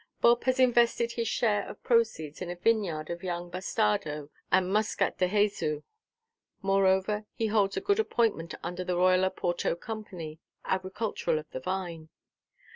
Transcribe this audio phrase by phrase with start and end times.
[0.19, 5.19] Bob has invested his share of proceeds in a vineyard of young Bastardo, and Muscat
[5.19, 5.83] de Jesu;
[6.63, 12.09] moreover, he holds a good appointment under the Royal Oporto Company, agricultural of the vine.